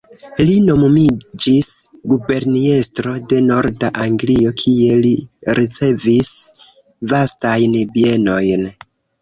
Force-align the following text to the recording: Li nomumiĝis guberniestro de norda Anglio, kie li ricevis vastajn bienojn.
Li 0.49 0.53
nomumiĝis 0.67 1.67
guberniestro 2.13 3.13
de 3.33 3.41
norda 3.51 3.91
Anglio, 4.05 4.55
kie 4.63 4.97
li 5.05 5.13
ricevis 5.61 6.33
vastajn 7.15 7.81
bienojn. 7.97 8.69